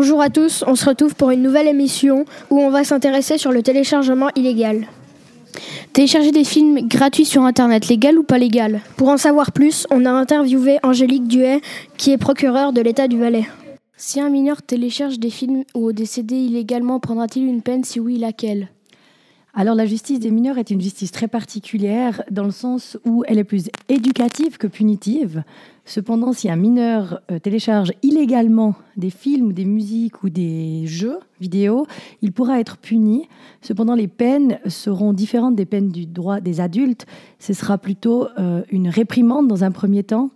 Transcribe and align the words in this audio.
Bonjour 0.00 0.22
à 0.22 0.30
tous, 0.30 0.62
on 0.68 0.76
se 0.76 0.88
retrouve 0.88 1.16
pour 1.16 1.30
une 1.30 1.42
nouvelle 1.42 1.66
émission 1.66 2.24
où 2.50 2.60
on 2.60 2.70
va 2.70 2.84
s'intéresser 2.84 3.36
sur 3.36 3.50
le 3.50 3.64
téléchargement 3.64 4.28
illégal. 4.36 4.86
Télécharger 5.92 6.30
des 6.30 6.44
films 6.44 6.86
gratuits 6.86 7.24
sur 7.24 7.42
Internet, 7.42 7.88
légal 7.88 8.16
ou 8.16 8.22
pas 8.22 8.38
légal? 8.38 8.80
Pour 8.96 9.08
en 9.08 9.16
savoir 9.16 9.50
plus, 9.50 9.88
on 9.90 10.04
a 10.04 10.10
interviewé 10.12 10.78
Angélique 10.84 11.26
Duet, 11.26 11.60
qui 11.96 12.12
est 12.12 12.16
procureure 12.16 12.72
de 12.72 12.80
l'État 12.80 13.08
du 13.08 13.18
Valais. 13.18 13.48
Si 13.96 14.20
un 14.20 14.28
mineur 14.28 14.62
télécharge 14.62 15.18
des 15.18 15.30
films 15.30 15.64
ou 15.74 15.90
des 15.90 16.06
CD 16.06 16.36
illégalement, 16.36 17.00
prendra-t-il 17.00 17.48
une 17.48 17.62
peine? 17.62 17.82
Si 17.82 17.98
oui, 17.98 18.18
laquelle? 18.18 18.68
Alors 19.54 19.74
la 19.74 19.86
justice 19.86 20.20
des 20.20 20.30
mineurs 20.30 20.58
est 20.58 20.70
une 20.70 20.80
justice 20.80 21.10
très 21.10 21.26
particulière 21.26 22.22
dans 22.30 22.44
le 22.44 22.50
sens 22.50 22.98
où 23.06 23.24
elle 23.26 23.38
est 23.38 23.44
plus 23.44 23.70
éducative 23.88 24.58
que 24.58 24.66
punitive. 24.66 25.42
Cependant, 25.86 26.34
si 26.34 26.50
un 26.50 26.56
mineur 26.56 27.22
euh, 27.30 27.38
télécharge 27.38 27.92
illégalement 28.02 28.74
des 28.98 29.08
films, 29.08 29.54
des 29.54 29.64
musiques 29.64 30.22
ou 30.22 30.28
des 30.28 30.86
jeux 30.86 31.18
vidéo, 31.40 31.86
il 32.20 32.32
pourra 32.32 32.60
être 32.60 32.76
puni. 32.76 33.26
Cependant, 33.62 33.94
les 33.94 34.06
peines 34.06 34.58
seront 34.66 35.14
différentes 35.14 35.56
des 35.56 35.64
peines 35.64 35.88
du 35.88 36.04
droit 36.04 36.40
des 36.40 36.60
adultes. 36.60 37.06
Ce 37.38 37.54
sera 37.54 37.78
plutôt 37.78 38.28
euh, 38.38 38.62
une 38.70 38.88
réprimande 38.88 39.48
dans 39.48 39.64
un 39.64 39.70
premier 39.70 40.04
temps, 40.04 40.28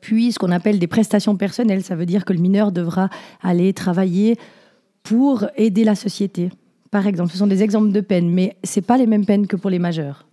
puis 0.00 0.30
ce 0.30 0.38
qu'on 0.38 0.52
appelle 0.52 0.78
des 0.78 0.86
prestations 0.86 1.36
personnelles. 1.36 1.82
Ça 1.82 1.96
veut 1.96 2.06
dire 2.06 2.24
que 2.24 2.32
le 2.32 2.40
mineur 2.40 2.70
devra 2.70 3.10
aller 3.42 3.72
travailler 3.72 4.36
pour 5.02 5.44
aider 5.56 5.82
la 5.82 5.96
société 5.96 6.50
par 6.94 7.08
exemple. 7.08 7.32
Ce 7.32 7.38
sont 7.38 7.48
des 7.48 7.64
exemples 7.64 7.90
de 7.90 8.00
peines, 8.00 8.30
mais 8.30 8.56
ce 8.62 8.78
pas 8.78 8.96
les 8.96 9.08
mêmes 9.08 9.26
peines 9.26 9.48
que 9.48 9.56
pour 9.56 9.68
les 9.68 9.80
majeurs. 9.80 10.28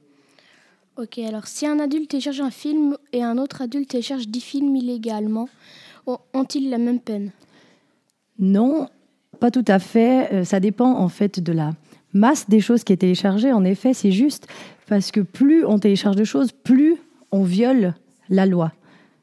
Ok, 0.96 1.18
alors 1.18 1.48
si 1.48 1.66
un 1.66 1.80
adulte 1.80 2.12
télécharge 2.12 2.40
un 2.40 2.52
film 2.52 2.98
et 3.14 3.24
un 3.24 3.40
autre 3.40 3.64
adulte 3.64 3.90
télécharge 3.90 4.28
10 4.28 4.42
films 4.42 4.76
illégalement, 4.76 5.50
ont-ils 6.06 6.70
la 6.70 6.78
même 6.78 7.00
peine? 7.00 7.32
Non, 8.38 8.88
pas 9.40 9.50
tout 9.50 9.66
à 9.68 9.80
fait. 9.80 10.32
Euh, 10.32 10.44
ça 10.44 10.60
dépend 10.60 10.92
en 10.92 11.10
fait 11.10 11.40
de 11.40 11.52
la 11.52 11.72
masse 12.14 12.48
des 12.48 12.60
choses 12.60 12.84
qui 12.84 12.94
est 12.94 12.98
téléchargée. 12.98 13.52
En 13.52 13.66
effet, 13.66 13.96
c'est 13.96 14.12
juste 14.12 14.48
parce 14.88 15.10
que 15.10 15.22
plus 15.22 15.66
on 15.66 15.80
télécharge 15.80 16.16
de 16.16 16.26
choses, 16.26 16.52
plus 16.52 16.98
on 17.32 17.42
viole 17.42 17.96
la 18.30 18.46
loi. 18.46 18.72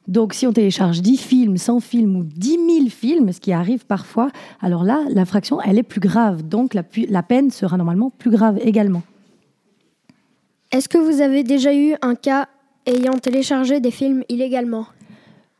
Donc, 0.09 0.33
si 0.33 0.47
on 0.47 0.51
télécharge 0.51 1.03
10 1.03 1.17
films, 1.17 1.57
100 1.57 1.79
films 1.81 2.15
ou 2.15 2.23
10 2.23 2.49
000 2.49 2.89
films, 2.89 3.31
ce 3.31 3.39
qui 3.39 3.53
arrive 3.53 3.85
parfois, 3.85 4.31
alors 4.59 4.83
là, 4.83 5.03
l'infraction, 5.09 5.61
elle 5.61 5.77
est 5.77 5.83
plus 5.83 5.99
grave. 5.99 6.41
Donc, 6.41 6.73
la, 6.73 6.81
la 7.09 7.21
peine 7.21 7.51
sera 7.51 7.77
normalement 7.77 8.09
plus 8.09 8.31
grave 8.31 8.57
également. 8.63 9.03
Est-ce 10.71 10.89
que 10.89 10.97
vous 10.97 11.21
avez 11.21 11.43
déjà 11.43 11.75
eu 11.75 11.93
un 12.01 12.15
cas 12.15 12.47
ayant 12.87 13.19
téléchargé 13.19 13.79
des 13.79 13.91
films 13.91 14.23
illégalement? 14.29 14.87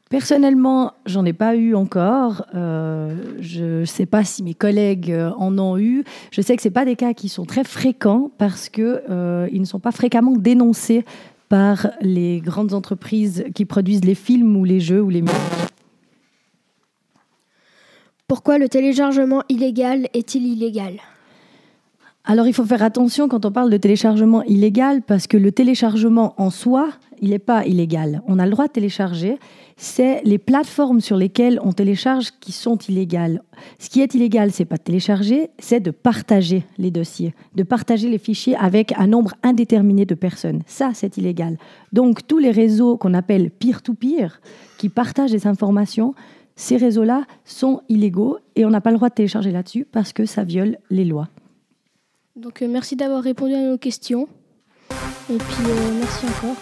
Personnellement, 0.10 0.94
j'en 1.06 1.24
ai 1.26 1.34
pas 1.34 1.56
eu 1.56 1.76
encore. 1.76 2.44
Euh, 2.56 3.16
je 3.40 3.82
ne 3.82 3.86
sais 3.86 4.08
pas 4.08 4.24
si 4.24 4.42
mes 4.42 4.56
collègues 4.56 5.12
euh, 5.12 5.30
en 5.38 5.60
ont 5.60 5.78
eu. 5.78 6.04
Je 6.32 6.42
sais 6.42 6.56
que 6.56 6.64
ce 6.64 6.70
pas 6.70 6.86
des 6.86 6.96
cas 6.96 7.14
qui 7.14 7.30
sont 7.30 7.46
très 7.46 7.64
fréquents 7.64 8.32
parce 8.40 8.70
qu'ils 8.70 9.04
euh, 9.12 9.48
ne 9.52 9.66
sont 9.66 9.80
pas 9.80 9.92
fréquemment 9.92 10.36
dénoncés 10.36 11.06
par 11.50 11.88
les 12.00 12.40
grandes 12.40 12.74
entreprises 12.74 13.44
qui 13.56 13.66
produisent 13.66 14.06
les 14.06 14.16
films 14.16 14.56
ou 14.56 14.64
les 14.64 14.80
jeux 14.80 15.02
ou 15.02 15.10
les 15.10 15.22
musiques. 15.22 15.38
Pourquoi 18.28 18.60
le 18.60 18.70
téléchargement 18.70 19.44
illégal 19.50 20.08
est-il 20.14 20.46
illégal? 20.46 21.00
Alors 22.26 22.48
il 22.48 22.54
faut 22.54 22.66
faire 22.66 22.84
attention 22.84 23.28
quand 23.28 23.46
on 23.46 23.52
parle 23.52 23.70
de 23.70 23.78
téléchargement 23.78 24.44
illégal 24.44 25.02
parce 25.02 25.26
que 25.26 25.38
le 25.38 25.52
téléchargement 25.52 26.36
en 26.38 26.50
soi, 26.50 26.90
il 27.22 27.30
n'est 27.30 27.40
pas 27.40 27.66
illégal. 27.66 28.22
On 28.28 28.40
a 28.40 28.46
le 28.46 28.52
droit 28.52 28.68
de 28.68 28.74
télécharger. 28.74 29.40
C'est 29.78 30.22
les 30.26 30.38
plateformes 30.38 31.00
sur 31.00 31.16
lesquelles 31.16 31.60
on 31.64 31.72
télécharge 31.72 32.32
qui 32.42 32.52
sont 32.52 32.78
illégales. 32.78 33.42
Ce 33.80 33.90
qui 33.90 34.02
est 34.02 34.14
illégal, 34.14 34.52
c'est 34.52 34.66
pas 34.66 34.76
de 34.76 34.84
télécharger, 34.84 35.50
c'est 35.58 35.80
de 35.80 35.92
partager 35.92 36.66
les 36.78 36.92
dossiers, 36.92 37.34
de 37.56 37.64
partager 37.64 38.10
les 38.10 38.18
fichiers 38.18 38.56
avec 38.58 38.94
un 38.98 39.08
nombre 39.08 39.34
indéterminé 39.42 40.06
de 40.06 40.16
personnes. 40.16 40.62
Ça, 40.68 40.92
c'est 40.94 41.18
illégal. 41.18 41.58
Donc 41.94 42.28
tous 42.28 42.38
les 42.38 42.52
réseaux 42.52 42.98
qu'on 42.98 43.14
appelle 43.14 43.50
peer-to-peer, 43.50 44.42
qui 44.78 44.90
partagent 44.90 45.32
des 45.32 45.48
informations, 45.48 46.14
ces 46.58 46.76
réseaux-là 46.76 47.24
sont 47.46 47.82
illégaux 47.88 48.38
et 48.58 48.66
on 48.66 48.70
n'a 48.70 48.82
pas 48.82 48.92
le 48.92 48.98
droit 48.98 49.10
de 49.10 49.16
télécharger 49.16 49.52
là-dessus 49.52 49.88
parce 49.90 50.12
que 50.12 50.26
ça 50.26 50.44
viole 50.44 50.78
les 50.90 51.06
lois. 51.06 51.30
Donc 52.40 52.62
euh, 52.62 52.68
merci 52.70 52.96
d'avoir 52.96 53.22
répondu 53.22 53.54
à 53.54 53.62
nos 53.62 53.78
questions. 53.78 54.30
Et 55.30 55.38
puis 55.38 55.66
euh, 55.68 55.92
merci 56.00 56.26
encore. 56.26 56.56